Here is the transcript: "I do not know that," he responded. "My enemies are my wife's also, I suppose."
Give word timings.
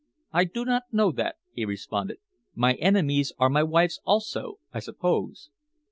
"I 0.31 0.45
do 0.45 0.65
not 0.65 0.91
know 0.91 1.11
that," 1.11 1.35
he 1.53 1.63
responded. 1.63 2.17
"My 2.55 2.73
enemies 2.73 3.33
are 3.37 3.51
my 3.51 3.61
wife's 3.61 3.99
also, 4.03 4.57
I 4.73 4.79
suppose." 4.79 5.51